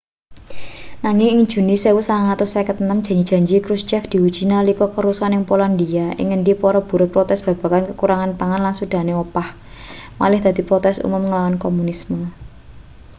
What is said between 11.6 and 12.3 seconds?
komunisme